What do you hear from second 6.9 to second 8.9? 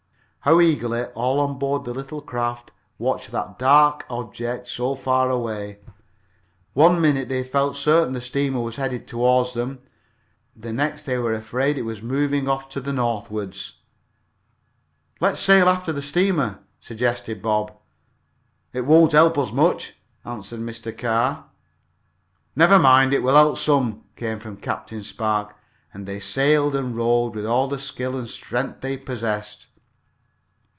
minute they felt certain the steamer was